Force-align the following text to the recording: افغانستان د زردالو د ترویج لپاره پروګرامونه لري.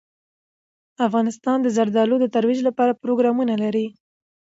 افغانستان 1.07 1.57
د 1.61 1.67
زردالو 1.77 2.15
د 2.19 2.25
ترویج 2.35 2.59
لپاره 2.67 2.99
پروګرامونه 3.01 3.53
لري. 3.63 3.87